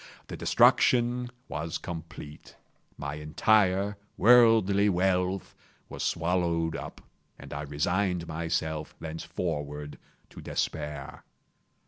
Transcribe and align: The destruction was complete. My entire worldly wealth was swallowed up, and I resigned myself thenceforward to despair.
The 0.29 0.35
destruction 0.35 1.29
was 1.47 1.77
complete. 1.77 2.55
My 2.97 3.13
entire 3.17 3.97
worldly 4.17 4.89
wealth 4.89 5.53
was 5.89 6.01
swallowed 6.01 6.75
up, 6.75 7.01
and 7.37 7.53
I 7.53 7.61
resigned 7.61 8.25
myself 8.27 8.95
thenceforward 8.99 9.99
to 10.31 10.41
despair. 10.41 11.23